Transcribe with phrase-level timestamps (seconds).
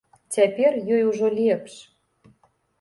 [0.35, 1.73] Цяпер ёй ужо лепш.